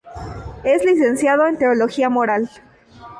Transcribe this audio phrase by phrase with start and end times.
[0.63, 2.49] Es licenciado en teología moral.